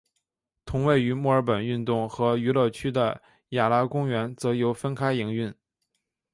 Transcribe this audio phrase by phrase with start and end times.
[0.65, 5.53] 同位于墨尔本运动和娱乐区的雅拉公园则由分开营运。